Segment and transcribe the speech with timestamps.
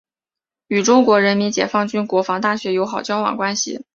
[0.67, 3.85] 与中国人民解放军国防大学友好交往关系。